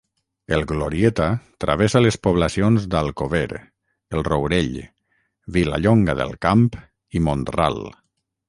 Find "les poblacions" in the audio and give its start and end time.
2.05-2.87